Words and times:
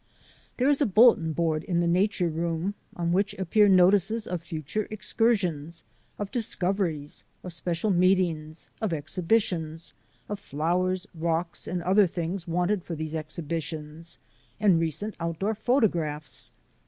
There 0.57 0.67
is 0.67 0.81
a 0.81 0.87
bulletin 0.87 1.31
board 1.31 1.63
in 1.63 1.79
the 1.79 1.85
nature 1.85 2.27
room 2.29 2.73
on 2.95 3.11
which 3.11 3.35
appear 3.35 3.67
notices 3.67 4.25
of 4.25 4.41
future 4.41 4.87
excursions, 4.89 5.83
of 6.17 6.31
discov 6.31 6.77
eries, 6.79 7.23
of 7.43 7.53
special 7.53 7.91
meetings, 7.91 8.71
of 8.81 8.93
exhibitions, 8.93 9.93
of 10.27 10.39
flowers, 10.39 11.05
rocks, 11.13 11.67
and 11.67 11.83
other 11.83 12.07
things 12.07 12.47
wanted 12.47 12.83
for 12.83 12.95
these 12.95 13.13
exhibitions, 13.13 14.17
and 14.59 14.79
recent 14.79 15.13
outdoor 15.19 15.53
photographs. 15.53 16.49